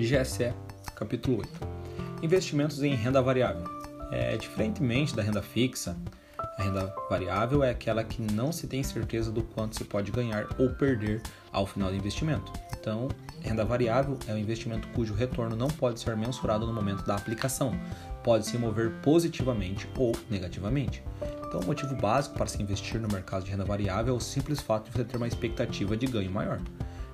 GSE, 0.00 0.52
capítulo 0.96 1.38
8. 1.38 1.50
Investimentos 2.22 2.82
em 2.82 2.94
renda 2.94 3.20
variável. 3.20 3.64
É, 4.10 4.36
diferentemente 4.36 5.14
da 5.14 5.22
renda 5.22 5.42
fixa, 5.42 5.96
a 6.58 6.62
renda 6.62 6.94
variável 7.08 7.62
é 7.62 7.70
aquela 7.70 8.02
que 8.02 8.20
não 8.20 8.50
se 8.50 8.66
tem 8.66 8.82
certeza 8.82 9.30
do 9.30 9.42
quanto 9.42 9.76
se 9.76 9.84
pode 9.84 10.10
ganhar 10.10 10.46
ou 10.58 10.70
perder 10.70 11.22
ao 11.52 11.66
final 11.66 11.90
do 11.90 11.96
investimento. 11.96 12.52
Então, 12.78 13.08
renda 13.42 13.64
variável 13.64 14.18
é 14.26 14.32
um 14.32 14.38
investimento 14.38 14.88
cujo 14.88 15.12
retorno 15.12 15.54
não 15.54 15.68
pode 15.68 16.00
ser 16.00 16.16
mensurado 16.16 16.66
no 16.66 16.72
momento 16.72 17.04
da 17.04 17.14
aplicação, 17.14 17.78
pode 18.24 18.46
se 18.46 18.56
mover 18.56 18.90
positivamente 19.02 19.88
ou 19.98 20.16
negativamente. 20.30 21.02
Então, 21.46 21.60
o 21.60 21.66
motivo 21.66 21.94
básico 21.94 22.36
para 22.36 22.46
se 22.46 22.62
investir 22.62 22.98
no 22.98 23.08
mercado 23.08 23.44
de 23.44 23.50
renda 23.50 23.64
variável 23.64 24.14
é 24.14 24.16
o 24.16 24.20
simples 24.20 24.60
fato 24.60 24.86
de 24.86 24.92
você 24.92 25.04
ter 25.04 25.18
uma 25.18 25.28
expectativa 25.28 25.96
de 25.96 26.06
ganho 26.06 26.30
maior. 26.30 26.58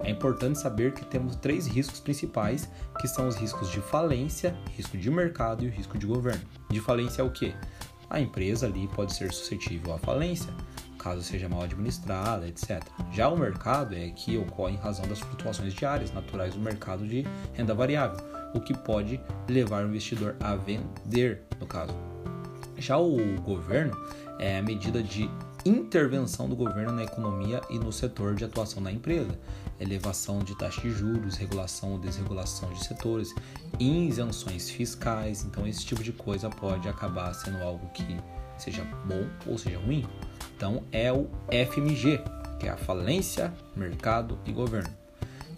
É 0.00 0.10
importante 0.10 0.58
saber 0.58 0.92
que 0.92 1.04
temos 1.04 1.36
três 1.36 1.66
riscos 1.66 2.00
principais, 2.00 2.68
que 3.00 3.08
são 3.08 3.26
os 3.28 3.36
riscos 3.36 3.70
de 3.70 3.80
falência, 3.80 4.56
risco 4.76 4.96
de 4.96 5.10
mercado 5.10 5.64
e 5.64 5.68
o 5.68 5.70
risco 5.70 5.98
de 5.98 6.06
governo. 6.06 6.42
De 6.70 6.80
falência 6.80 7.22
é 7.22 7.24
o 7.24 7.30
que? 7.30 7.54
A 8.08 8.20
empresa 8.20 8.66
ali 8.66 8.88
pode 8.88 9.14
ser 9.14 9.32
suscetível 9.32 9.94
à 9.94 9.98
falência, 9.98 10.52
caso 10.98 11.22
seja 11.22 11.48
mal 11.48 11.62
administrada, 11.62 12.46
etc. 12.46 12.82
Já 13.12 13.28
o 13.28 13.38
mercado 13.38 13.94
é 13.94 14.10
que 14.10 14.36
ocorre 14.36 14.74
em 14.74 14.78
razão 14.78 15.06
das 15.06 15.20
flutuações 15.20 15.74
diárias 15.74 16.12
naturais 16.12 16.54
do 16.54 16.60
mercado 16.60 17.06
de 17.06 17.26
renda 17.54 17.74
variável, 17.74 18.18
o 18.54 18.60
que 18.60 18.76
pode 18.76 19.20
levar 19.48 19.84
o 19.84 19.88
investidor 19.88 20.36
a 20.40 20.54
vender, 20.54 21.42
no 21.60 21.66
caso. 21.66 21.94
Já 22.78 22.98
o 22.98 23.16
governo 23.40 23.96
é 24.38 24.58
a 24.58 24.62
medida 24.62 25.02
de 25.02 25.30
intervenção 25.68 26.48
do 26.48 26.56
governo 26.56 26.92
na 26.92 27.04
economia 27.04 27.60
e 27.68 27.78
no 27.78 27.92
setor 27.92 28.34
de 28.34 28.44
atuação 28.44 28.82
da 28.82 28.92
empresa, 28.92 29.38
elevação 29.80 30.38
de 30.40 30.56
taxa 30.56 30.80
de 30.80 30.90
juros, 30.90 31.36
regulação 31.36 31.92
ou 31.92 31.98
desregulação 31.98 32.72
de 32.72 32.84
setores, 32.84 33.34
isenções 33.78 34.70
fiscais. 34.70 35.44
Então, 35.44 35.66
esse 35.66 35.84
tipo 35.84 36.02
de 36.02 36.12
coisa 36.12 36.48
pode 36.48 36.88
acabar 36.88 37.34
sendo 37.34 37.62
algo 37.62 37.88
que 37.88 38.04
seja 38.56 38.84
bom 39.04 39.26
ou 39.46 39.58
seja 39.58 39.78
ruim. 39.78 40.06
Então, 40.56 40.82
é 40.92 41.12
o 41.12 41.28
FMG, 41.50 42.20
que 42.58 42.66
é 42.66 42.70
a 42.70 42.76
falência, 42.76 43.52
mercado 43.74 44.38
e 44.46 44.52
governo. 44.52 44.94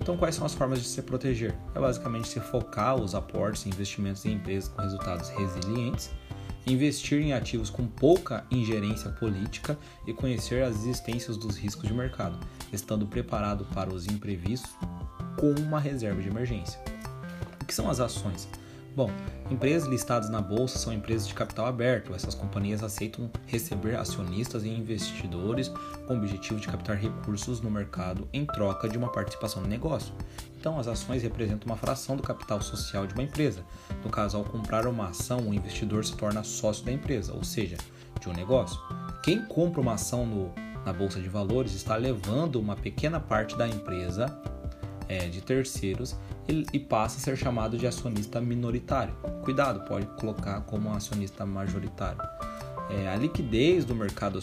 Então, 0.00 0.16
quais 0.16 0.34
são 0.34 0.47
as 0.47 0.54
formas 0.54 0.80
de 0.80 0.86
se 0.86 1.02
proteger? 1.02 1.54
É 1.75 1.80
basicamente 1.80 2.28
se 2.28 2.41
focar 2.41 2.97
os 2.97 3.14
aportes 3.14 3.66
e 3.66 3.69
investimentos 3.69 4.25
em 4.25 4.32
empresas 4.32 4.69
com 4.69 4.80
resultados 4.80 5.28
resilientes 5.30 6.10
investir 6.72 7.20
em 7.20 7.33
ativos 7.33 7.70
com 7.70 7.86
pouca 7.86 8.44
ingerência 8.50 9.11
política 9.11 9.78
e 10.06 10.12
conhecer 10.12 10.62
as 10.62 10.77
existências 10.77 11.36
dos 11.36 11.56
riscos 11.56 11.88
de 11.88 11.94
mercado, 11.94 12.38
estando 12.72 13.06
preparado 13.06 13.64
para 13.66 13.92
os 13.92 14.06
imprevistos 14.06 14.70
com 15.36 15.52
uma 15.60 15.80
reserva 15.80 16.20
de 16.20 16.28
emergência. 16.28 16.80
O 17.60 17.64
que 17.64 17.75
são 17.75 17.88
as 17.88 18.00
ações? 18.00 18.48
Bom, 18.98 19.12
empresas 19.48 19.88
listadas 19.88 20.28
na 20.28 20.41
bolsa 20.41 20.77
são 20.77 20.92
empresas 20.92 21.28
de 21.28 21.32
capital 21.32 21.66
aberto. 21.66 22.12
Essas 22.16 22.34
companhias 22.34 22.82
aceitam 22.82 23.30
receber 23.46 23.94
acionistas 23.94 24.64
e 24.64 24.68
investidores 24.68 25.68
com 26.08 26.14
o 26.14 26.16
objetivo 26.16 26.58
de 26.58 26.66
captar 26.66 26.96
recursos 26.96 27.60
no 27.60 27.70
mercado 27.70 28.28
em 28.32 28.44
troca 28.44 28.88
de 28.88 28.98
uma 28.98 29.12
participação 29.12 29.62
no 29.62 29.69
negócio. 29.69 30.12
Então, 30.58 30.80
as 30.80 30.88
ações 30.88 31.22
representam 31.22 31.66
uma 31.66 31.76
fração 31.76 32.16
do 32.16 32.24
capital 32.24 32.60
social 32.60 33.06
de 33.06 33.14
uma 33.14 33.22
empresa. 33.22 33.64
No 34.02 34.10
caso, 34.10 34.36
ao 34.36 34.42
comprar 34.42 34.84
uma 34.84 35.10
ação, 35.10 35.48
o 35.48 35.54
investidor 35.54 36.04
se 36.04 36.16
torna 36.16 36.42
sócio 36.42 36.84
da 36.84 36.91
empresa, 36.91 37.32
ou 37.32 37.44
seja, 37.44 37.76
de 38.20 38.28
um 38.28 38.32
negócio. 38.32 38.80
Quem 39.22 39.46
compra 39.46 39.80
uma 39.80 39.92
ação 39.92 40.26
no, 40.26 40.52
na 40.84 40.92
bolsa 40.92 41.20
de 41.20 41.28
valores 41.28 41.72
está 41.72 41.94
levando 41.94 42.56
uma 42.56 42.74
pequena 42.74 43.20
parte 43.20 43.56
da 43.56 43.69
empresa 43.69 44.26
é, 45.08 45.28
de 45.28 45.40
terceiros 45.40 46.14
e, 46.48 46.64
e 46.72 46.78
passa 46.78 47.18
a 47.18 47.20
ser 47.20 47.36
chamado 47.36 47.76
de 47.76 47.86
acionista 47.86 48.40
minoritário. 48.40 49.14
Cuidado, 49.42 49.80
pode 49.88 50.06
colocar 50.18 50.60
como 50.62 50.92
acionista 50.92 51.44
majoritário. 51.46 52.20
É, 52.91 53.06
a 53.08 53.16
liquidez 53.16 53.84
do 53.84 53.94
mercado 53.94 54.38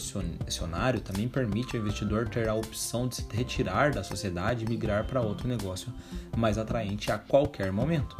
acionário 0.46 1.00
também 1.00 1.28
permite 1.28 1.76
ao 1.76 1.82
investidor 1.82 2.28
ter 2.28 2.48
a 2.48 2.54
opção 2.54 3.08
de 3.08 3.16
se 3.16 3.26
retirar 3.32 3.92
da 3.92 4.04
sociedade 4.04 4.64
e 4.64 4.68
migrar 4.68 5.04
para 5.04 5.20
outro 5.20 5.48
negócio 5.48 5.92
mais 6.36 6.56
atraente 6.56 7.10
a 7.10 7.18
qualquer 7.18 7.72
momento. 7.72 8.16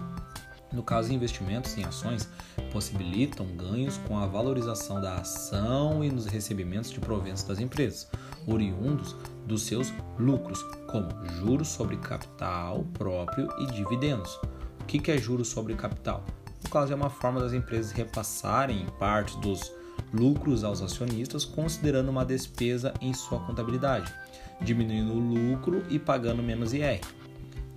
No 0.72 0.82
caso, 0.82 1.12
investimentos 1.12 1.78
em 1.78 1.84
ações 1.84 2.28
possibilitam 2.72 3.46
ganhos 3.56 3.98
com 3.98 4.18
a 4.18 4.26
valorização 4.26 5.00
da 5.00 5.14
ação 5.14 6.02
e 6.02 6.10
nos 6.10 6.26
recebimentos 6.26 6.90
de 6.90 6.98
proventos 6.98 7.44
das 7.44 7.60
empresas, 7.60 8.10
oriundos 8.46 9.14
dos 9.46 9.62
seus 9.62 9.92
lucros, 10.18 10.62
como 10.86 11.08
juros 11.36 11.68
sobre 11.68 11.96
capital 11.96 12.84
próprio 12.94 13.48
e 13.60 13.66
dividendos. 13.66 14.38
O 14.80 14.84
que 14.86 15.10
é 15.10 15.18
juros 15.18 15.48
sobre 15.48 15.74
capital? 15.74 16.24
No 16.64 16.70
caso, 16.70 16.92
é 16.92 16.96
uma 16.96 17.10
forma 17.10 17.40
das 17.40 17.52
empresas 17.52 17.92
repassarem 17.92 18.86
parte 18.98 19.38
dos 19.38 19.72
lucros 20.12 20.64
aos 20.64 20.82
acionistas, 20.82 21.44
considerando 21.44 22.08
uma 22.08 22.24
despesa 22.24 22.92
em 23.00 23.12
sua 23.14 23.40
contabilidade, 23.40 24.12
diminuindo 24.60 25.12
o 25.12 25.18
lucro 25.18 25.82
e 25.88 25.98
pagando 25.98 26.42
menos 26.42 26.72
IR. 26.72 27.00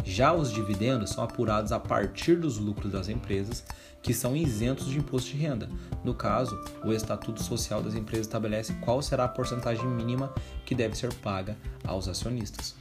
Já 0.09 0.33
os 0.33 0.51
dividendos 0.51 1.11
são 1.11 1.23
apurados 1.23 1.71
a 1.71 1.79
partir 1.79 2.35
dos 2.35 2.57
lucros 2.57 2.91
das 2.91 3.09
empresas, 3.09 3.63
que 4.01 4.11
são 4.11 4.35
isentos 4.35 4.87
de 4.87 4.97
imposto 4.97 5.29
de 5.29 5.37
renda. 5.37 5.69
No 6.03 6.15
caso, 6.15 6.59
o 6.83 6.91
Estatuto 6.91 7.43
Social 7.43 7.79
das 7.83 7.93
Empresas 7.93 8.25
estabelece 8.25 8.73
qual 8.81 9.03
será 9.03 9.25
a 9.25 9.27
porcentagem 9.27 9.85
mínima 9.85 10.33
que 10.65 10.73
deve 10.73 10.97
ser 10.97 11.13
paga 11.13 11.55
aos 11.85 12.07
acionistas. 12.07 12.75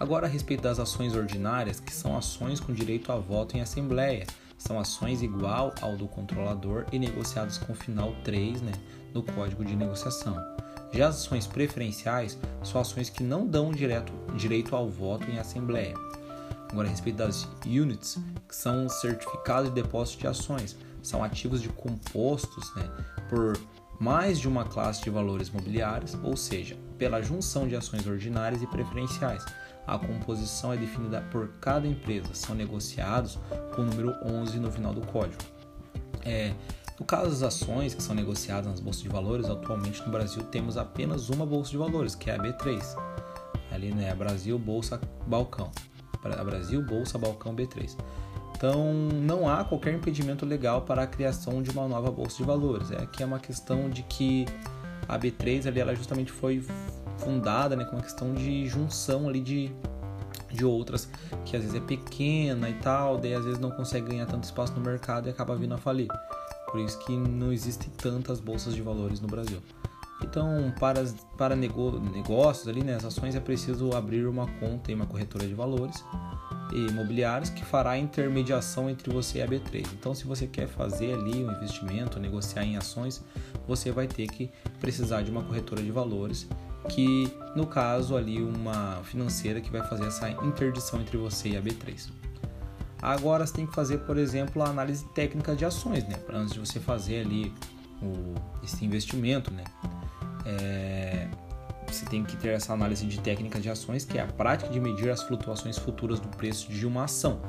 Agora, 0.00 0.26
a 0.26 0.28
respeito 0.28 0.64
das 0.64 0.80
ações 0.80 1.14
ordinárias, 1.14 1.78
que 1.78 1.94
são 1.94 2.16
ações 2.16 2.58
com 2.58 2.72
direito 2.72 3.12
a 3.12 3.16
voto 3.16 3.56
em 3.56 3.60
assembleia, 3.60 4.26
são 4.58 4.80
ações 4.80 5.22
igual 5.22 5.72
ao 5.80 5.96
do 5.96 6.08
controlador 6.08 6.84
e 6.90 6.98
negociadas 6.98 7.58
com 7.58 7.72
final 7.76 8.12
3 8.24 8.60
né, 8.60 8.72
no 9.14 9.22
Código 9.22 9.64
de 9.64 9.76
Negociação. 9.76 10.36
Já 10.92 11.08
as 11.08 11.16
ações 11.16 11.46
preferenciais 11.46 12.38
são 12.62 12.80
ações 12.80 13.10
que 13.10 13.22
não 13.22 13.46
dão 13.46 13.70
direto, 13.70 14.12
direito 14.36 14.74
ao 14.74 14.88
voto 14.88 15.30
em 15.30 15.38
assembleia. 15.38 15.94
Agora, 16.70 16.88
a 16.88 16.90
respeito 16.90 17.16
das 17.16 17.48
units, 17.64 18.18
que 18.48 18.56
são 18.56 18.88
certificados 18.88 19.72
de 19.72 19.82
depósito 19.82 20.20
de 20.20 20.26
ações, 20.26 20.76
são 21.02 21.22
ativos 21.22 21.62
de 21.62 21.68
compostos 21.68 22.74
né, 22.74 22.90
por 23.28 23.58
mais 24.00 24.38
de 24.38 24.48
uma 24.48 24.64
classe 24.64 25.02
de 25.02 25.10
valores 25.10 25.50
mobiliários, 25.50 26.14
ou 26.22 26.36
seja, 26.36 26.76
pela 26.98 27.22
junção 27.22 27.66
de 27.66 27.76
ações 27.76 28.06
ordinárias 28.06 28.62
e 28.62 28.66
preferenciais, 28.66 29.44
a 29.86 29.98
composição 29.98 30.72
é 30.72 30.76
definida 30.76 31.22
por 31.30 31.48
cada 31.60 31.86
empresa, 31.86 32.34
são 32.34 32.54
negociados 32.54 33.38
com 33.74 33.82
o 33.82 33.84
número 33.84 34.14
11 34.24 34.58
no 34.58 34.70
final 34.70 34.92
do 34.92 35.00
código. 35.06 35.42
É, 36.22 36.52
no 36.98 37.04
caso 37.04 37.30
das 37.30 37.42
ações 37.42 37.94
que 37.94 38.02
são 38.02 38.14
negociadas 38.14 38.66
nas 38.66 38.80
bolsas 38.80 39.02
de 39.02 39.08
valores, 39.08 39.46
atualmente 39.46 40.02
no 40.02 40.10
Brasil 40.10 40.42
temos 40.44 40.76
apenas 40.76 41.28
uma 41.28 41.44
bolsa 41.44 41.70
de 41.70 41.76
valores, 41.76 42.14
que 42.14 42.30
é 42.30 42.34
a 42.34 42.38
B3. 42.38 42.82
Ali, 43.70 43.92
né, 43.92 44.14
Brasil 44.14 44.58
Bolsa 44.58 45.00
Balcão. 45.26 45.70
Brasil 46.44 46.82
Bolsa 46.82 47.18
Balcão 47.18 47.54
B3. 47.54 47.96
Então, 48.56 48.94
não 49.12 49.46
há 49.46 49.62
qualquer 49.64 49.92
impedimento 49.92 50.46
legal 50.46 50.82
para 50.82 51.02
a 51.02 51.06
criação 51.06 51.62
de 51.62 51.70
uma 51.70 51.86
nova 51.86 52.10
bolsa 52.10 52.38
de 52.38 52.44
valores. 52.44 52.90
É 52.90 53.04
que 53.04 53.22
é 53.22 53.26
uma 53.26 53.38
questão 53.38 53.90
de 53.90 54.02
que 54.04 54.46
a 55.06 55.18
B3 55.18 55.66
ali 55.66 55.78
ela 55.78 55.94
justamente 55.94 56.32
foi 56.32 56.64
fundada 57.18 57.76
né, 57.76 57.84
com 57.84 57.96
uma 57.96 58.02
questão 58.02 58.32
de 58.32 58.66
junção 58.66 59.28
ali 59.28 59.40
de, 59.40 59.70
de 60.50 60.64
outras 60.64 61.08
que 61.44 61.56
às 61.56 61.62
vezes 61.62 61.76
é 61.76 61.80
pequena 61.80 62.68
e 62.68 62.74
tal, 62.74 63.18
daí 63.18 63.34
às 63.34 63.44
vezes 63.44 63.58
não 63.58 63.70
consegue 63.70 64.08
ganhar 64.08 64.26
tanto 64.26 64.44
espaço 64.44 64.72
no 64.74 64.80
mercado 64.80 65.28
e 65.28 65.30
acaba 65.30 65.54
vindo 65.54 65.74
a 65.74 65.78
falir. 65.78 66.08
Por 66.76 66.84
isso 66.84 66.98
que 66.98 67.16
não 67.16 67.54
existem 67.54 67.88
tantas 67.96 68.38
bolsas 68.38 68.74
de 68.74 68.82
valores 68.82 69.18
no 69.18 69.26
Brasil. 69.26 69.62
Então, 70.22 70.74
para, 70.78 71.02
para 71.38 71.56
nego, 71.56 71.98
negócios 71.98 72.68
ali, 72.68 72.84
né, 72.84 72.96
as 72.96 73.04
ações 73.06 73.34
é 73.34 73.40
preciso 73.40 73.96
abrir 73.96 74.26
uma 74.26 74.46
conta 74.60 74.92
em 74.92 74.94
uma 74.94 75.06
corretora 75.06 75.46
de 75.46 75.54
valores 75.54 76.04
imobiliários 76.74 77.48
que 77.48 77.64
fará 77.64 77.92
a 77.92 77.98
intermediação 77.98 78.90
entre 78.90 79.10
você 79.10 79.38
e 79.38 79.42
a 79.42 79.48
B3. 79.48 79.86
Então, 79.98 80.14
se 80.14 80.26
você 80.26 80.46
quer 80.46 80.68
fazer 80.68 81.14
ali 81.14 81.42
um 81.42 81.50
investimento, 81.50 82.20
negociar 82.20 82.66
em 82.66 82.76
ações, 82.76 83.24
você 83.66 83.90
vai 83.90 84.06
ter 84.06 84.26
que 84.26 84.50
precisar 84.78 85.22
de 85.22 85.30
uma 85.30 85.44
corretora 85.44 85.82
de 85.82 85.90
valores 85.90 86.46
que 86.90 87.32
no 87.56 87.66
caso 87.66 88.18
ali 88.18 88.42
uma 88.42 89.00
financeira 89.04 89.62
que 89.62 89.70
vai 89.70 89.82
fazer 89.88 90.04
essa 90.08 90.28
interdição 90.28 91.00
entre 91.00 91.16
você 91.16 91.48
e 91.48 91.56
a 91.56 91.62
B3. 91.62 92.25
Agora 93.00 93.46
você 93.46 93.52
tem 93.52 93.66
que 93.66 93.74
fazer, 93.74 93.98
por 93.98 94.16
exemplo, 94.16 94.62
a 94.62 94.68
análise 94.68 95.04
técnica 95.08 95.54
de 95.54 95.64
ações, 95.64 96.06
né? 96.08 96.16
Para 96.16 96.38
antes 96.38 96.54
de 96.54 96.60
você 96.60 96.80
fazer 96.80 97.20
ali 97.20 97.52
o, 98.02 98.34
esse 98.64 98.84
investimento, 98.84 99.52
né? 99.52 99.64
É, 100.44 101.28
você 101.86 102.04
tem 102.06 102.24
que 102.24 102.36
ter 102.36 102.48
essa 102.48 102.72
análise 102.72 103.06
de 103.06 103.20
técnica 103.20 103.60
de 103.60 103.70
ações, 103.70 104.04
que 104.04 104.18
é 104.18 104.22
a 104.22 104.26
prática 104.26 104.70
de 104.70 104.80
medir 104.80 105.10
as 105.10 105.22
flutuações 105.22 105.78
futuras 105.78 106.18
do 106.18 106.28
preço 106.28 106.70
de 106.70 106.86
uma 106.86 107.04
ação, 107.04 107.40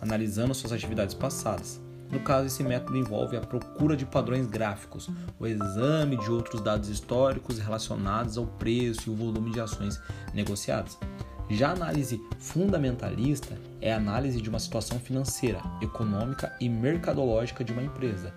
analisando 0.00 0.54
suas 0.54 0.72
atividades 0.72 1.14
passadas. 1.14 1.80
No 2.10 2.20
caso, 2.20 2.46
esse 2.46 2.62
método 2.62 2.96
envolve 2.96 3.36
a 3.36 3.40
procura 3.40 3.96
de 3.96 4.06
padrões 4.06 4.46
gráficos, 4.46 5.10
o 5.40 5.46
exame 5.46 6.16
de 6.16 6.30
outros 6.30 6.60
dados 6.60 6.88
históricos 6.88 7.58
relacionados 7.58 8.38
ao 8.38 8.46
preço 8.46 9.08
e 9.08 9.12
o 9.12 9.16
volume 9.16 9.50
de 9.50 9.60
ações 9.60 10.00
negociadas. 10.32 10.96
Já 11.48 11.68
a 11.68 11.72
análise 11.72 12.20
fundamentalista 12.38 13.56
é 13.80 13.92
a 13.92 13.96
análise 13.96 14.40
de 14.40 14.48
uma 14.48 14.58
situação 14.58 14.98
financeira, 14.98 15.60
econômica 15.80 16.54
e 16.60 16.68
mercadológica 16.68 17.62
de 17.62 17.72
uma 17.72 17.82
empresa, 17.82 18.34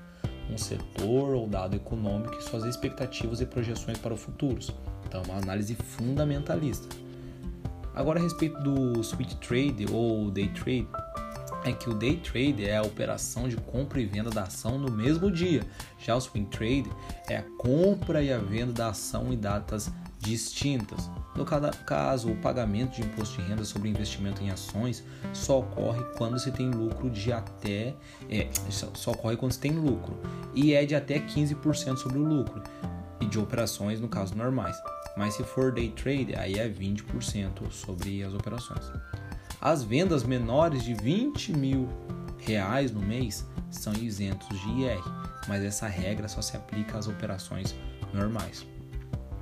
um 0.49 0.57
setor 0.57 1.33
ou 1.33 1.47
dado 1.47 1.75
econômico 1.75 2.35
e 2.35 2.43
suas 2.43 2.63
expectativas 2.65 3.41
e 3.41 3.45
projeções 3.47 3.97
para 3.97 4.13
o 4.13 4.17
futuro. 4.17 4.59
Então, 5.07 5.23
uma 5.23 5.37
análise 5.37 5.73
fundamentalista. 5.75 6.87
Agora, 7.95 8.19
a 8.19 8.23
respeito 8.23 8.59
do 8.61 9.03
switch 9.03 9.33
trade 9.35 9.87
ou 9.91 10.29
day 10.29 10.47
trade, 10.49 10.87
é 11.65 11.73
que 11.73 11.89
o 11.89 11.93
day 11.93 12.17
trade 12.17 12.63
é 12.63 12.77
a 12.77 12.81
operação 12.81 13.49
de 13.49 13.57
compra 13.57 13.99
e 13.99 14.05
venda 14.05 14.29
da 14.29 14.43
ação 14.43 14.77
no 14.77 14.91
mesmo 14.91 15.31
dia. 15.31 15.65
Já 15.97 16.15
o 16.15 16.21
swing 16.21 16.45
trade 16.49 16.89
é 17.27 17.37
a 17.37 17.43
compra 17.57 18.21
e 18.21 18.31
a 18.31 18.37
venda 18.37 18.71
da 18.71 18.89
ação 18.89 19.33
em 19.33 19.37
datas 19.37 19.91
distintas. 20.19 21.09
No 21.35 21.45
caso, 21.45 22.31
o 22.31 22.35
pagamento 22.35 22.95
de 22.95 23.01
imposto 23.01 23.41
de 23.41 23.47
renda 23.47 23.63
sobre 23.63 23.87
investimento 23.87 24.43
em 24.43 24.49
ações 24.49 25.03
só 25.31 25.59
ocorre 25.59 26.03
quando 26.17 26.39
se 26.39 26.51
tem 26.51 26.69
lucro 26.69 27.09
de 27.09 27.31
até 27.31 27.93
é, 28.29 28.49
só 28.69 29.11
ocorre 29.11 29.37
quando 29.37 29.51
se 29.51 29.59
tem 29.59 29.71
lucro 29.71 30.19
e 30.53 30.73
é 30.73 30.85
de 30.85 30.95
até 30.95 31.19
15% 31.19 31.97
sobre 31.97 32.17
o 32.17 32.23
lucro 32.23 32.61
e 33.21 33.25
de 33.25 33.39
operações 33.39 33.99
no 33.99 34.07
caso 34.07 34.35
normais. 34.35 34.75
Mas 35.15 35.35
se 35.35 35.43
for 35.43 35.71
day 35.71 35.91
trade, 35.91 36.35
aí 36.35 36.55
é 36.57 36.67
20% 36.67 37.71
sobre 37.71 38.23
as 38.23 38.33
operações. 38.33 38.91
As 39.61 39.83
vendas 39.83 40.23
menores 40.23 40.83
de 40.83 40.93
20 40.93 41.53
mil 41.53 41.87
reais 42.39 42.91
no 42.91 43.01
mês 43.01 43.45
são 43.69 43.93
isentos 43.93 44.47
de 44.59 44.69
IR, 44.81 45.03
mas 45.47 45.63
essa 45.63 45.87
regra 45.87 46.27
só 46.27 46.41
se 46.41 46.55
aplica 46.55 46.97
às 46.97 47.07
operações 47.07 47.75
normais. 48.13 48.65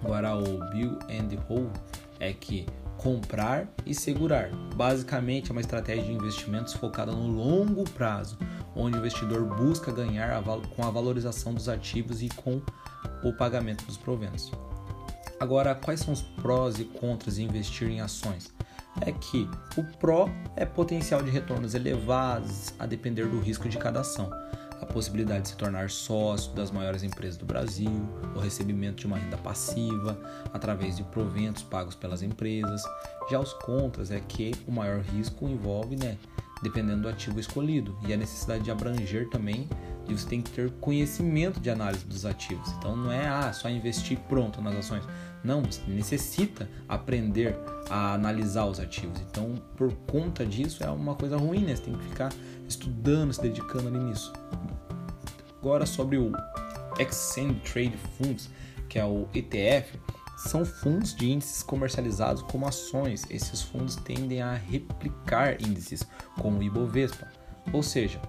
Agora 0.03 0.35
o 0.35 0.69
Bill 0.69 0.97
and 1.09 1.37
Hold 1.47 1.71
é 2.19 2.33
que 2.33 2.65
comprar 2.97 3.67
e 3.85 3.93
segurar. 3.93 4.49
Basicamente 4.75 5.49
é 5.49 5.51
uma 5.51 5.61
estratégia 5.61 6.03
de 6.03 6.11
investimentos 6.11 6.73
focada 6.73 7.11
no 7.11 7.27
longo 7.27 7.83
prazo, 7.91 8.37
onde 8.75 8.97
o 8.97 8.99
investidor 8.99 9.43
busca 9.55 9.91
ganhar 9.91 10.31
a 10.31 10.41
com 10.75 10.83
a 10.83 10.89
valorização 10.89 11.53
dos 11.53 11.69
ativos 11.69 12.21
e 12.21 12.29
com 12.29 12.61
o 13.23 13.33
pagamento 13.33 13.85
dos 13.85 13.97
proventos. 13.97 14.51
Agora, 15.39 15.75
quais 15.75 15.99
são 15.99 16.13
os 16.13 16.21
prós 16.21 16.79
e 16.79 16.85
contras 16.85 17.35
de 17.35 17.43
investir 17.43 17.87
em 17.87 18.01
ações? 18.01 18.51
É 19.01 19.11
que 19.11 19.47
o 19.77 19.83
pró 19.99 20.27
é 20.55 20.65
potencial 20.65 21.21
de 21.21 21.29
retornos 21.29 21.75
elevados 21.75 22.73
a 22.79 22.87
depender 22.87 23.27
do 23.27 23.39
risco 23.39 23.69
de 23.69 23.77
cada 23.77 23.99
ação 23.99 24.31
a 24.81 24.85
possibilidade 24.85 25.43
de 25.43 25.49
se 25.49 25.57
tornar 25.57 25.89
sócio 25.89 26.53
das 26.53 26.71
maiores 26.71 27.03
empresas 27.03 27.37
do 27.37 27.45
Brasil, 27.45 28.07
o 28.35 28.39
recebimento 28.39 28.97
de 28.97 29.07
uma 29.07 29.17
renda 29.17 29.37
passiva 29.37 30.17
através 30.53 30.97
de 30.97 31.03
proventos 31.03 31.63
pagos 31.63 31.95
pelas 31.95 32.21
empresas. 32.21 32.83
Já 33.29 33.39
os 33.39 33.53
contras 33.53 34.11
é 34.11 34.19
que 34.19 34.53
o 34.67 34.71
maior 34.71 35.01
risco 35.01 35.47
envolve, 35.47 35.95
né, 35.95 36.17
dependendo 36.61 37.03
do 37.03 37.09
ativo 37.09 37.39
escolhido, 37.39 37.97
e 38.07 38.13
a 38.13 38.17
necessidade 38.17 38.63
de 38.63 38.71
abranger 38.71 39.29
também, 39.29 39.67
e 40.07 40.13
você 40.13 40.27
tem 40.27 40.41
que 40.41 40.51
ter 40.51 40.71
conhecimento 40.79 41.59
de 41.59 41.69
análise 41.69 42.05
dos 42.05 42.25
ativos. 42.25 42.69
Então 42.77 42.95
não 42.95 43.11
é 43.11 43.27
ah, 43.27 43.51
só 43.51 43.69
investir 43.69 44.17
pronto 44.29 44.61
nas 44.61 44.75
ações. 44.75 45.03
Não, 45.43 45.61
você 45.61 45.81
necessita 45.87 46.69
aprender 46.87 47.57
a 47.89 48.13
analisar 48.13 48.65
os 48.65 48.79
ativos. 48.79 49.19
Então, 49.29 49.55
por 49.75 49.93
conta 50.07 50.45
disso, 50.45 50.83
é 50.83 50.89
uma 50.89 51.15
coisa 51.15 51.37
ruim, 51.37 51.59
né? 51.59 51.75
Você 51.75 51.83
tem 51.83 51.93
que 51.93 52.03
ficar 52.05 52.33
estudando, 52.67 53.33
se 53.33 53.41
dedicando 53.41 53.87
ali 53.87 53.99
nisso. 53.99 54.33
Agora 55.61 55.85
sobre 55.85 56.17
o 56.17 56.31
Exchange 56.99 57.59
Trade 57.61 57.97
Funds, 58.17 58.49
que 58.89 58.97
é 58.97 59.05
o 59.05 59.27
ETF, 59.33 59.99
são 60.37 60.63
fundos 60.63 61.15
de 61.15 61.29
índices 61.29 61.63
comercializados 61.63 62.43
como 62.43 62.67
ações. 62.67 63.25
Esses 63.29 63.61
fundos 63.61 63.95
tendem 63.95 64.41
a 64.41 64.53
replicar 64.53 65.59
índices 65.61 66.07
como 66.39 66.59
o 66.59 66.63
Ibovespa, 66.63 67.27
ou 67.73 67.81
seja, 67.83 68.21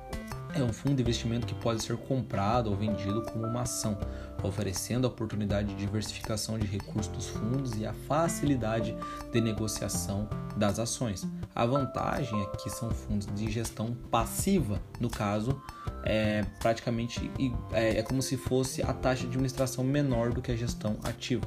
é 0.54 0.62
um 0.62 0.72
fundo 0.72 0.96
de 0.96 1.02
investimento 1.02 1.46
que 1.46 1.54
pode 1.54 1.82
ser 1.82 1.96
comprado 1.96 2.70
ou 2.70 2.76
vendido 2.76 3.22
como 3.22 3.46
uma 3.46 3.62
ação, 3.62 3.98
oferecendo 4.42 5.06
a 5.06 5.10
oportunidade 5.10 5.68
de 5.68 5.74
diversificação 5.74 6.58
de 6.58 6.66
recursos 6.66 7.12
dos 7.12 7.26
fundos 7.28 7.76
e 7.76 7.86
a 7.86 7.92
facilidade 7.92 8.96
de 9.30 9.40
negociação 9.40 10.28
das 10.56 10.78
ações. 10.78 11.26
A 11.54 11.66
vantagem 11.66 12.40
é 12.40 12.46
que 12.56 12.70
são 12.70 12.90
fundos 12.90 13.28
de 13.34 13.50
gestão 13.50 13.94
passiva, 14.10 14.80
no 14.98 15.10
caso, 15.10 15.60
é 16.04 16.44
praticamente 16.60 17.30
é, 17.72 17.98
é 17.98 18.02
como 18.02 18.22
se 18.22 18.36
fosse 18.36 18.82
a 18.82 18.92
taxa 18.92 19.22
de 19.22 19.28
administração 19.28 19.84
menor 19.84 20.32
do 20.32 20.40
que 20.40 20.50
a 20.50 20.56
gestão 20.56 20.96
ativa. 21.04 21.46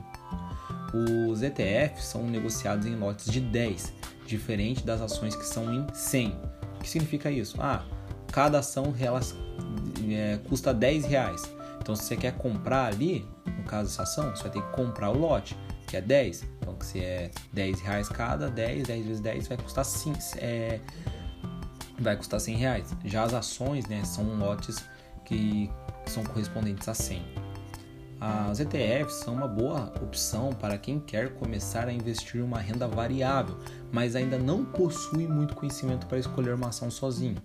Os 0.93 1.41
ETFs 1.41 2.05
são 2.05 2.25
negociados 2.25 2.85
em 2.85 2.95
lotes 2.95 3.31
de 3.31 3.39
10, 3.39 3.93
diferente 4.25 4.85
das 4.85 5.01
ações 5.01 5.35
que 5.35 5.45
são 5.45 5.73
em 5.73 5.87
100. 5.93 6.29
O 6.75 6.79
que 6.81 6.89
significa 6.89 7.31
isso? 7.31 7.57
Ah, 7.59 7.83
cada 8.31 8.59
ação 8.59 8.93
elas, 8.99 9.35
é, 10.09 10.39
custa 10.49 10.73
10 10.73 11.05
reais. 11.05 11.43
Então, 11.79 11.95
se 11.95 12.03
você 12.03 12.15
quer 12.15 12.33
comprar 12.33 12.85
ali, 12.85 13.25
no 13.57 13.63
caso 13.63 13.89
dessa 13.89 14.03
ação, 14.03 14.29
você 14.35 14.43
vai 14.43 14.51
ter 14.51 14.61
que 14.61 14.71
comprar 14.71 15.09
o 15.09 15.17
lote, 15.17 15.57
que 15.87 15.97
é 15.97 16.01
10. 16.01 16.45
Então, 16.59 16.77
se 16.81 16.99
é 16.99 17.31
10 17.53 17.81
reais 17.81 18.09
cada, 18.09 18.49
10, 18.49 18.87
10 18.87 19.05
vezes 19.05 19.21
10 19.21 19.47
vai 19.47 19.57
custar 19.57 19.85
5, 19.85 20.17
é, 20.37 20.79
vai 21.99 22.15
custar 22.15 22.39
100 22.39 22.55
reais. 22.55 22.95
Já 23.05 23.23
as 23.23 23.33
ações, 23.33 23.87
né, 23.87 24.03
são 24.03 24.23
lotes 24.37 24.83
que 25.25 25.71
são 26.05 26.23
correspondentes 26.23 26.87
a 26.87 26.93
100. 26.93 27.50
As 28.23 28.59
ETFs 28.59 29.15
são 29.15 29.33
uma 29.33 29.47
boa 29.47 29.91
opção 29.99 30.53
para 30.53 30.77
quem 30.77 30.99
quer 30.99 31.33
começar 31.33 31.87
a 31.87 31.91
investir 31.91 32.39
em 32.39 32.43
uma 32.43 32.59
renda 32.59 32.87
variável, 32.87 33.57
mas 33.91 34.15
ainda 34.15 34.37
não 34.37 34.63
possui 34.63 35.27
muito 35.27 35.55
conhecimento 35.55 36.05
para 36.05 36.19
escolher 36.19 36.53
uma 36.53 36.67
ação 36.67 36.91
sozinho. 36.91 37.41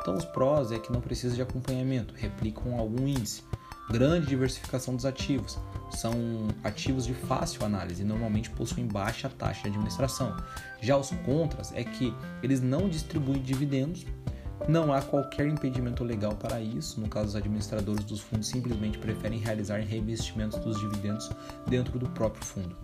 Então, 0.00 0.14
os 0.14 0.24
prós 0.24 0.70
é 0.70 0.78
que 0.78 0.92
não 0.92 1.00
precisa 1.00 1.34
de 1.34 1.42
acompanhamento, 1.42 2.14
replicam 2.14 2.78
algum 2.78 3.08
índice, 3.08 3.42
grande 3.90 4.28
diversificação 4.28 4.94
dos 4.94 5.04
ativos, 5.04 5.58
são 5.90 6.14
ativos 6.62 7.06
de 7.06 7.12
fácil 7.12 7.64
análise 7.64 8.02
e 8.02 8.04
normalmente 8.04 8.50
possuem 8.50 8.86
baixa 8.86 9.28
taxa 9.28 9.62
de 9.62 9.70
administração. 9.70 10.36
Já 10.80 10.96
os 10.96 11.10
contras 11.26 11.72
é 11.74 11.82
que 11.82 12.14
eles 12.40 12.60
não 12.60 12.88
distribuem 12.88 13.42
dividendos, 13.42 14.06
não 14.68 14.92
há 14.92 15.02
qualquer 15.02 15.46
impedimento 15.46 16.04
legal 16.04 16.34
para 16.34 16.60
isso. 16.60 17.00
No 17.00 17.08
caso, 17.08 17.28
os 17.28 17.36
administradores 17.36 18.04
dos 18.04 18.20
fundos 18.20 18.48
simplesmente 18.48 18.98
preferem 18.98 19.38
realizar 19.38 19.78
reinvestimentos 19.80 20.58
dos 20.58 20.78
dividendos 20.78 21.30
dentro 21.66 21.98
do 21.98 22.08
próprio 22.10 22.44
fundo. 22.44 22.76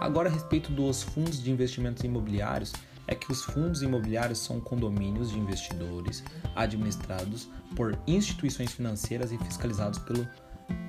Agora, 0.00 0.28
a 0.28 0.32
respeito 0.32 0.70
dos 0.72 1.02
fundos 1.02 1.42
de 1.42 1.50
investimentos 1.50 2.04
imobiliários, 2.04 2.72
é 3.08 3.14
que 3.14 3.32
os 3.32 3.42
fundos 3.42 3.82
imobiliários 3.82 4.38
são 4.38 4.60
condomínios 4.60 5.30
de 5.30 5.38
investidores 5.38 6.22
administrados 6.54 7.48
por 7.74 7.98
instituições 8.06 8.70
financeiras 8.72 9.32
e 9.32 9.38
fiscalizados 9.38 9.98
pelo, 10.00 10.28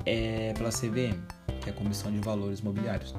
é, 0.05 0.53
pela 0.53 0.69
CVM, 0.69 1.17
que 1.61 1.69
é 1.69 1.71
a 1.71 1.75
Comissão 1.75 2.11
de 2.11 2.19
Valores 2.19 2.59
Imobiliários. 2.59 3.15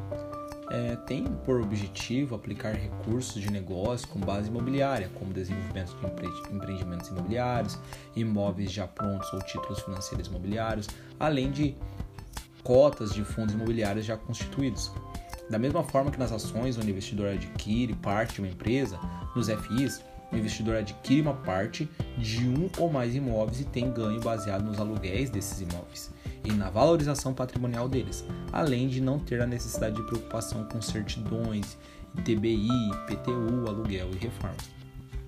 É, 0.70 0.94
tem 0.94 1.24
por 1.44 1.60
objetivo 1.60 2.36
aplicar 2.36 2.74
recursos 2.74 3.42
de 3.42 3.50
negócio 3.50 4.06
com 4.06 4.20
base 4.20 4.48
imobiliária, 4.48 5.10
como 5.14 5.32
desenvolvimento 5.32 5.96
de 5.96 6.54
empreendimentos 6.54 7.08
imobiliários, 7.08 7.76
imóveis 8.14 8.70
já 8.70 8.86
prontos 8.86 9.32
ou 9.32 9.40
títulos 9.40 9.80
financeiros 9.80 10.28
imobiliários, 10.28 10.86
além 11.18 11.50
de 11.50 11.74
cotas 12.62 13.12
de 13.12 13.24
fundos 13.24 13.52
imobiliários 13.52 14.06
já 14.06 14.16
constituídos, 14.16 14.92
da 15.50 15.58
mesma 15.58 15.82
forma 15.82 16.08
que 16.08 16.18
nas 16.18 16.30
ações, 16.30 16.76
o 16.76 16.88
investidor 16.88 17.30
adquire 17.30 17.92
parte 17.94 18.34
de 18.34 18.40
uma 18.40 18.48
empresa, 18.48 18.96
nos 19.34 19.48
FIs, 19.48 20.04
o 20.30 20.36
investidor 20.36 20.76
adquire 20.76 21.22
uma 21.22 21.34
parte 21.34 21.90
de 22.16 22.48
um 22.48 22.70
ou 22.78 22.88
mais 22.88 23.16
imóveis 23.16 23.60
e 23.60 23.64
tem 23.64 23.90
ganho 23.90 24.20
baseado 24.20 24.62
nos 24.62 24.78
aluguéis 24.78 25.30
desses 25.30 25.60
imóveis 25.60 26.12
e 26.44 26.52
na 26.52 26.70
valorização 26.70 27.34
patrimonial 27.34 27.88
deles, 27.88 28.24
além 28.52 28.88
de 28.88 29.00
não 29.00 29.18
ter 29.18 29.40
a 29.40 29.46
necessidade 29.46 29.96
de 29.96 30.02
preocupação 30.04 30.64
com 30.64 30.80
certidões, 30.80 31.76
TBI, 32.24 32.68
PTU, 33.06 33.68
aluguel 33.68 34.10
e 34.12 34.18
reformas. 34.18 34.79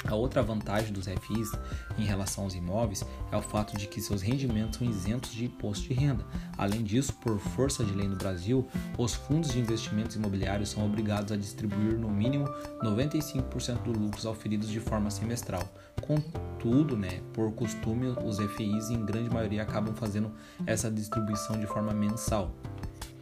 A 0.05 0.15
outra 0.15 0.43
vantagem 0.43 0.93
dos 0.93 1.07
FIs 1.07 1.53
em 1.97 2.05
relação 2.05 2.45
aos 2.45 2.55
imóveis 2.55 3.05
é 3.31 3.37
o 3.37 3.43
fato 3.43 3.77
de 3.77 3.87
que 3.87 4.01
seus 4.01 4.21
rendimentos 4.21 4.79
são 4.79 4.89
isentos 4.89 5.33
de 5.33 5.45
imposto 5.45 5.89
de 5.89 5.95
renda. 5.95 6.25
Além 6.59 6.83
disso, 6.83 7.13
por 7.15 7.39
força 7.39 7.85
de 7.85 7.93
lei 7.93 8.09
no 8.09 8.17
Brasil, 8.17 8.67
os 8.99 9.15
fundos 9.15 9.53
de 9.53 9.61
investimentos 9.61 10.17
imobiliários 10.17 10.71
são 10.71 10.85
obrigados 10.85 11.33
a 11.33 11.37
distribuir 11.37 11.99
no 11.99 12.11
mínimo 12.11 12.49
95% 12.83 13.83
dos 13.83 13.97
lucros 13.97 14.27
auferidos 14.27 14.69
de 14.69 14.81
forma 14.81 15.11
semestral. 15.11 15.63
Contudo, 16.01 16.97
né, 16.97 17.21
por 17.33 17.53
costume, 17.53 18.09
os 18.25 18.39
FIs 18.39 18.91
em 18.91 19.05
grande 19.05 19.31
maioria 19.31 19.63
acabam 19.63 19.95
fazendo 19.95 20.33
essa 20.67 20.91
distribuição 20.91 21.59
de 21.59 21.67
forma 21.67 21.93
mensal. 21.93 22.55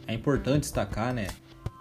É 0.07 0.13
importante 0.13 0.61
destacar, 0.61 1.13
né, 1.13 1.27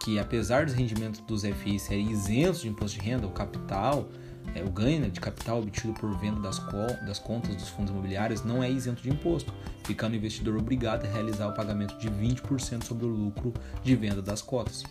que 0.03 0.19
apesar 0.19 0.65
dos 0.65 0.75
rendimentos 0.75 1.21
dos 1.21 1.43
FIs 1.43 1.83
serem 1.83 2.11
isentos 2.11 2.61
de 2.61 2.69
imposto 2.69 2.99
de 2.99 3.05
renda, 3.05 3.27
o 3.27 3.31
capital 3.31 4.09
é, 4.55 4.63
o 4.65 4.71
ganho 4.71 5.01
né, 5.01 5.09
de 5.09 5.21
capital 5.21 5.61
obtido 5.61 5.93
por 5.95 6.17
venda 6.19 6.41
das, 6.41 6.59
das 7.07 7.19
contas 7.19 7.55
dos 7.55 7.69
fundos 7.69 7.91
imobiliários 7.91 8.43
não 8.43 8.63
é 8.63 8.71
isento 8.71 9.03
de 9.03 9.11
imposto, 9.11 9.53
ficando 9.85 10.13
o 10.13 10.17
investidor 10.17 10.57
obrigado 10.57 11.05
a 11.05 11.09
realizar 11.09 11.49
o 11.49 11.55
pagamento 11.55 11.97
de 11.99 12.09
20% 12.11 12.85
sobre 12.85 13.07
o 13.07 13.09
lucro 13.09 13.55
de 13.83 13.95
venda 13.95 14.21
das 14.21 14.43
cotas. 14.43 14.83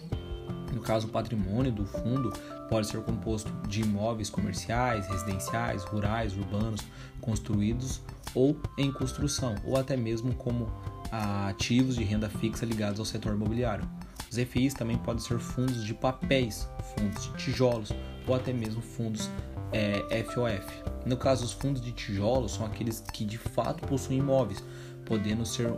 No 0.74 0.82
caso, 0.82 1.08
o 1.08 1.10
patrimônio 1.10 1.72
do 1.72 1.86
fundo 1.86 2.32
pode 2.70 2.88
ser 2.88 3.02
composto 3.02 3.52
de 3.68 3.82
imóveis 3.82 4.30
comerciais, 4.30 5.08
residenciais, 5.08 5.84
rurais, 5.84 6.38
urbanos, 6.38 6.82
construídos 7.20 8.02
ou 8.36 8.56
em 8.78 8.92
construção, 8.92 9.56
ou 9.66 9.78
até 9.78 9.98
mesmo 9.98 10.34
como 10.36 10.72
ativos 11.12 11.96
de 11.96 12.04
renda 12.04 12.30
fixa 12.30 12.66
ligados 12.66 13.00
ao 13.00 13.06
setor 13.06 13.34
imobiliário. 13.34 13.90
Os 14.30 14.38
FIs 14.38 14.74
também 14.74 14.98
podem 14.98 15.22
ser 15.22 15.40
fundos 15.40 15.84
de 15.84 15.94
papéis, 15.94 16.70
fundos 16.96 17.24
de 17.24 17.34
tijolos 17.38 17.92
ou 18.28 18.36
até 18.36 18.54
mesmo 18.54 18.82
fundos 18.82 19.30
é, 19.72 20.24
FOF. 20.24 20.84
No 21.06 21.18
caso, 21.18 21.46
os 21.46 21.52
fundos 21.52 21.82
de 21.82 21.92
tijolos 21.92 22.54
são 22.54 22.66
aqueles 22.66 23.04
que 23.14 23.26
de 23.26 23.38
fato 23.38 23.86
possuem 23.88 24.20
imóveis, 24.20 24.64
podendo 25.06 25.46
ser 25.46 25.72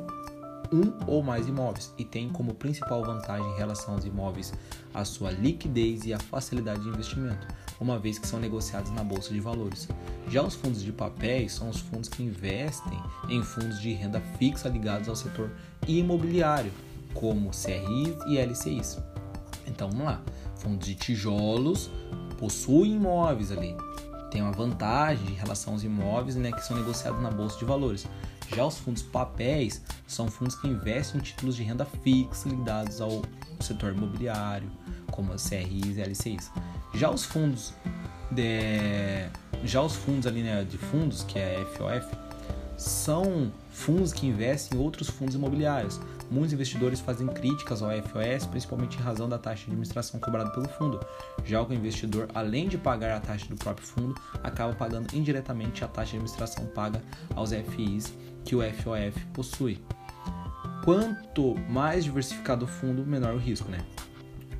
um 0.71 0.93
ou 1.05 1.21
mais 1.21 1.47
imóveis 1.47 1.93
e 1.97 2.05
tem 2.05 2.29
como 2.29 2.53
principal 2.53 3.03
vantagem 3.03 3.45
em 3.45 3.57
relação 3.57 3.93
aos 3.93 4.05
imóveis 4.05 4.53
a 4.93 5.03
sua 5.03 5.31
liquidez 5.31 6.05
e 6.05 6.13
a 6.13 6.19
facilidade 6.19 6.81
de 6.81 6.89
investimento, 6.89 7.45
uma 7.79 7.99
vez 7.99 8.17
que 8.17 8.27
são 8.27 8.39
negociados 8.39 8.91
na 8.91 9.03
bolsa 9.03 9.33
de 9.33 9.39
valores. 9.39 9.87
Já 10.29 10.41
os 10.41 10.55
fundos 10.55 10.81
de 10.81 10.93
papéis 10.93 11.53
são 11.53 11.69
os 11.69 11.79
fundos 11.79 12.07
que 12.07 12.23
investem 12.23 12.97
em 13.29 13.43
fundos 13.43 13.81
de 13.81 13.91
renda 13.91 14.21
fixa 14.37 14.69
ligados 14.69 15.09
ao 15.09 15.15
setor 15.15 15.51
imobiliário, 15.87 16.71
como 17.13 17.51
CRIs 17.51 18.15
e 18.27 18.37
LCIs. 18.37 18.99
Então 19.67 19.89
vamos 19.89 20.05
lá, 20.05 20.21
fundos 20.55 20.87
de 20.87 20.95
tijolos 20.95 21.89
possuem 22.37 22.95
imóveis 22.95 23.51
ali, 23.51 23.75
tem 24.31 24.41
uma 24.41 24.51
vantagem 24.51 25.27
em 25.27 25.33
relação 25.33 25.73
aos 25.73 25.83
imóveis 25.83 26.35
né, 26.35 26.51
que 26.51 26.65
são 26.65 26.75
negociados 26.77 27.21
na 27.21 27.29
bolsa 27.29 27.59
de 27.59 27.65
valores. 27.65 28.07
Já 28.55 28.65
os 28.65 28.77
fundos 28.77 29.03
papéis 29.03 29.81
são 30.07 30.29
fundos 30.29 30.55
que 30.55 30.67
investem 30.67 31.19
em 31.19 31.23
títulos 31.23 31.55
de 31.55 31.63
renda 31.63 31.85
fixa 31.85 32.47
ligados 32.49 32.99
ao 33.01 33.21
setor 33.59 33.93
imobiliário, 33.93 34.69
como 35.11 35.33
CRIs 35.33 35.97
e 35.97 36.01
LCIs. 36.01 36.51
Já 36.93 37.11
os 37.11 37.25
fundos 37.25 37.73
de, 38.31 39.29
já 39.65 39.81
os 39.81 39.95
fundos 39.95 40.25
ali 40.25 40.41
né, 40.41 40.63
de 40.63 40.77
fundos, 40.77 41.23
que 41.23 41.37
é 41.37 41.65
FOF, 41.77 42.15
são 42.77 43.51
fundos 43.69 44.11
que 44.13 44.25
investem 44.25 44.79
em 44.79 44.81
outros 44.81 45.09
fundos 45.09 45.35
imobiliários. 45.35 45.99
Muitos 46.31 46.53
investidores 46.53 47.01
fazem 47.01 47.27
críticas 47.27 47.81
ao 47.81 47.89
FOS, 47.89 48.45
principalmente 48.45 48.97
em 48.97 49.01
razão 49.01 49.27
da 49.27 49.37
taxa 49.37 49.65
de 49.65 49.71
administração 49.71 50.17
cobrada 50.17 50.49
pelo 50.51 50.69
fundo, 50.69 50.97
já 51.43 51.61
o 51.61 51.73
investidor, 51.73 52.29
além 52.33 52.69
de 52.69 52.77
pagar 52.77 53.17
a 53.17 53.19
taxa 53.19 53.47
do 53.47 53.55
próprio 53.57 53.85
fundo, 53.85 54.15
acaba 54.41 54.73
pagando 54.73 55.13
indiretamente 55.13 55.83
a 55.83 55.89
taxa 55.89 56.11
de 56.11 56.17
administração 56.17 56.65
paga 56.67 57.03
aos 57.35 57.51
FIs 57.51 58.13
que 58.45 58.55
o 58.55 58.61
FOF 58.61 59.25
possui. 59.33 59.83
Quanto 60.85 61.55
mais 61.69 62.05
diversificado 62.05 62.63
o 62.63 62.67
fundo, 62.67 63.05
menor 63.05 63.33
o 63.33 63.37
risco, 63.37 63.69
né? 63.69 63.85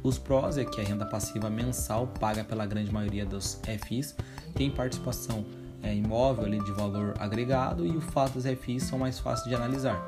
Os 0.03 0.17
prós 0.17 0.57
é 0.57 0.65
que 0.65 0.81
a 0.81 0.83
renda 0.83 1.05
passiva 1.05 1.49
mensal 1.49 2.05
paga 2.05 2.43
pela 2.43 2.65
grande 2.65 2.91
maioria 2.91 3.25
dos 3.25 3.61
FIs 3.87 4.13
tem 4.55 4.69
participação 4.69 5.45
é, 5.83 5.93
imóvel 5.93 6.45
ali 6.45 6.63
de 6.63 6.71
valor 6.71 7.13
agregado 7.19 7.85
e 7.85 7.95
o 7.95 8.01
fato 8.01 8.39
das 8.39 8.59
FIs 8.59 8.83
são 8.83 8.99
mais 8.99 9.19
fáceis 9.19 9.49
de 9.49 9.55
analisar. 9.55 9.99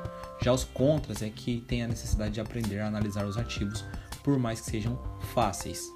Já 0.42 0.52
os 0.52 0.64
contras 0.64 1.22
é 1.22 1.28
que 1.28 1.60
tem 1.62 1.82
a 1.82 1.88
necessidade 1.88 2.34
de 2.34 2.40
aprender 2.40 2.80
a 2.80 2.86
analisar 2.86 3.24
os 3.26 3.36
ativos, 3.36 3.84
por 4.22 4.38
mais 4.38 4.60
que 4.60 4.70
sejam 4.70 4.98
fáceis. 5.34 5.92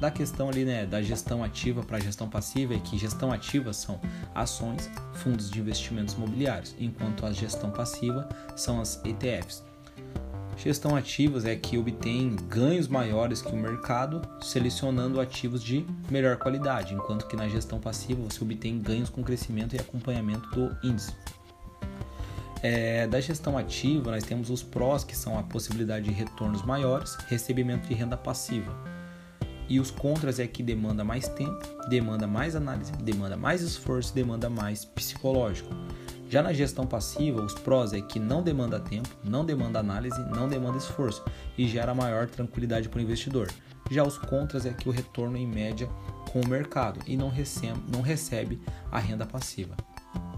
Da 0.00 0.12
questão 0.12 0.48
ali, 0.48 0.64
né, 0.64 0.86
da 0.86 1.02
gestão 1.02 1.42
ativa 1.42 1.82
para 1.82 1.98
gestão 1.98 2.28
passiva 2.28 2.74
é 2.74 2.78
que 2.78 2.96
gestão 2.96 3.32
ativa 3.32 3.72
são 3.72 4.00
ações, 4.32 4.88
fundos 5.14 5.50
de 5.50 5.58
investimentos 5.60 6.14
imobiliários, 6.14 6.74
enquanto 6.78 7.26
a 7.26 7.32
gestão 7.32 7.70
passiva 7.72 8.28
são 8.56 8.80
as 8.80 9.02
ETFs. 9.04 9.67
Gestão 10.58 10.96
ativas 10.96 11.44
é 11.44 11.54
que 11.54 11.78
obtém 11.78 12.34
ganhos 12.48 12.88
maiores 12.88 13.40
que 13.40 13.52
o 13.52 13.56
mercado, 13.56 14.20
selecionando 14.42 15.20
ativos 15.20 15.62
de 15.62 15.86
melhor 16.10 16.36
qualidade, 16.36 16.94
enquanto 16.94 17.28
que 17.28 17.36
na 17.36 17.48
gestão 17.48 17.78
passiva 17.78 18.20
você 18.22 18.42
obtém 18.42 18.80
ganhos 18.80 19.08
com 19.08 19.22
crescimento 19.22 19.76
e 19.76 19.78
acompanhamento 19.78 20.50
do 20.50 20.76
índice. 20.82 21.14
É, 22.60 23.06
da 23.06 23.20
gestão 23.20 23.56
ativa, 23.56 24.10
nós 24.10 24.24
temos 24.24 24.50
os 24.50 24.60
prós, 24.60 25.04
que 25.04 25.16
são 25.16 25.38
a 25.38 25.44
possibilidade 25.44 26.06
de 26.06 26.10
retornos 26.10 26.62
maiores, 26.62 27.14
recebimento 27.28 27.86
de 27.86 27.94
renda 27.94 28.16
passiva. 28.16 28.97
E 29.68 29.78
os 29.78 29.90
contras 29.90 30.38
é 30.38 30.46
que 30.46 30.62
demanda 30.62 31.04
mais 31.04 31.28
tempo, 31.28 31.58
demanda 31.88 32.26
mais 32.26 32.56
análise, 32.56 32.92
demanda 32.92 33.36
mais 33.36 33.60
esforço, 33.60 34.14
demanda 34.14 34.48
mais 34.48 34.84
psicológico. 34.84 35.74
Já 36.30 36.42
na 36.42 36.52
gestão 36.52 36.86
passiva, 36.86 37.42
os 37.42 37.54
prós 37.54 37.92
é 37.92 38.00
que 38.00 38.18
não 38.18 38.42
demanda 38.42 38.78
tempo, 38.78 39.08
não 39.24 39.44
demanda 39.44 39.78
análise, 39.78 40.20
não 40.30 40.48
demanda 40.48 40.76
esforço 40.76 41.24
e 41.56 41.66
gera 41.66 41.94
maior 41.94 42.26
tranquilidade 42.28 42.88
para 42.88 42.98
o 42.98 43.02
investidor. 43.02 43.50
Já 43.90 44.04
os 44.04 44.18
contras 44.18 44.66
é 44.66 44.72
que 44.72 44.88
o 44.88 44.92
retorno 44.92 45.36
em 45.38 45.46
média 45.46 45.88
com 46.30 46.40
o 46.40 46.48
mercado 46.48 47.00
e 47.06 47.16
não 47.16 47.30
recebe, 47.30 47.80
não 47.90 48.02
recebe 48.02 48.60
a 48.92 48.98
renda 48.98 49.24
passiva. 49.24 49.74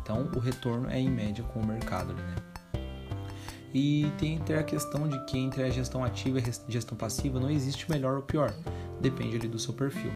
Então 0.00 0.30
o 0.34 0.38
retorno 0.38 0.88
é 0.88 0.98
em 0.98 1.10
média 1.10 1.42
com 1.42 1.60
o 1.60 1.66
mercado 1.66 2.12
né? 2.14 2.36
E 3.72 4.10
tem 4.18 4.40
a 4.58 4.62
questão 4.62 5.08
de 5.08 5.24
que 5.26 5.38
entre 5.38 5.62
a 5.62 5.70
gestão 5.70 6.04
ativa 6.04 6.40
e 6.40 6.42
a 6.42 6.70
gestão 6.70 6.96
passiva 6.96 7.38
não 7.38 7.50
existe 7.50 7.88
melhor 7.88 8.16
ou 8.16 8.22
pior, 8.22 8.52
depende 9.00 9.36
ali 9.36 9.48
do 9.48 9.58
seu 9.58 9.72
perfil 9.72 10.12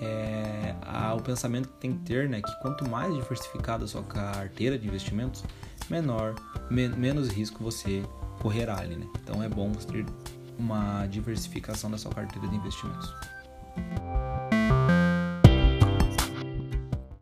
é, 0.00 0.74
a, 0.82 1.14
o 1.14 1.20
pensamento 1.20 1.68
que 1.68 1.74
tem 1.74 1.92
que 1.92 2.04
ter, 2.04 2.28
né, 2.28 2.40
que 2.40 2.60
quanto 2.60 2.88
mais 2.88 3.14
diversificada 3.14 3.84
a 3.84 3.88
sua 3.88 4.02
carteira 4.02 4.78
de 4.78 4.86
investimentos, 4.86 5.44
menor, 5.88 6.34
me, 6.70 6.88
menos 6.88 7.28
risco 7.28 7.62
você 7.62 8.02
correrá 8.40 8.78
ali, 8.78 8.96
né? 8.96 9.06
Então 9.22 9.42
é 9.42 9.48
bom 9.48 9.70
ter 9.72 10.06
uma 10.58 11.06
diversificação 11.06 11.90
da 11.90 11.98
sua 11.98 12.12
carteira 12.12 12.48
de 12.48 12.56
investimentos. 12.56 13.12